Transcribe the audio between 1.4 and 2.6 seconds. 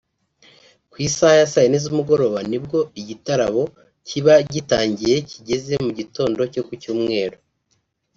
ya saa yine z’umugoroba